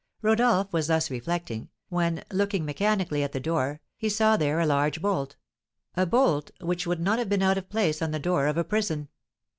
Rodolph 0.23 0.73
was 0.73 0.87
thus 0.87 1.11
reflecting, 1.11 1.69
when, 1.89 2.23
looking 2.31 2.65
mechanically 2.65 3.21
at 3.21 3.33
the 3.33 3.39
door, 3.39 3.81
he 3.95 4.09
saw 4.09 4.35
there 4.35 4.59
a 4.59 4.65
large 4.65 4.99
bolt, 4.99 5.35
a 5.93 6.07
bolt 6.07 6.49
which 6.59 6.87
would 6.87 6.99
not 6.99 7.19
have 7.19 7.29
been 7.29 7.43
out 7.43 7.59
of 7.59 7.69
place 7.69 8.01
on 8.01 8.09
the 8.09 8.17
door 8.17 8.47
of 8.47 8.57
a 8.57 8.63
prison. 8.63 9.09